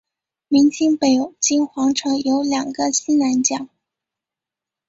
[0.47, 3.67] 明清北京皇城有两个西南角。